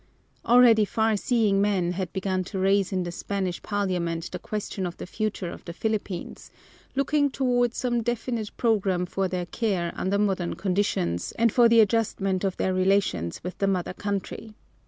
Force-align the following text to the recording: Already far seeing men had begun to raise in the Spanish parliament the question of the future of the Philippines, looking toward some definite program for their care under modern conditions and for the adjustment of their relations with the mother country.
Already 0.47 0.83
far 0.83 1.15
seeing 1.15 1.61
men 1.61 1.91
had 1.91 2.11
begun 2.11 2.43
to 2.45 2.57
raise 2.57 2.91
in 2.91 3.03
the 3.03 3.11
Spanish 3.11 3.61
parliament 3.61 4.31
the 4.31 4.39
question 4.39 4.87
of 4.87 4.97
the 4.97 5.05
future 5.05 5.51
of 5.51 5.63
the 5.65 5.73
Philippines, 5.73 6.49
looking 6.95 7.29
toward 7.29 7.75
some 7.75 8.01
definite 8.01 8.49
program 8.57 9.05
for 9.05 9.27
their 9.27 9.45
care 9.45 9.91
under 9.95 10.17
modern 10.17 10.55
conditions 10.55 11.33
and 11.33 11.51
for 11.53 11.69
the 11.69 11.81
adjustment 11.81 12.43
of 12.43 12.57
their 12.57 12.73
relations 12.73 13.43
with 13.43 13.59
the 13.59 13.67
mother 13.67 13.93
country. 13.93 14.55